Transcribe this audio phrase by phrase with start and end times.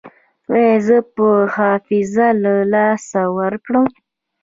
[0.53, 3.85] ایا زه به حافظه له لاسه ورکړم؟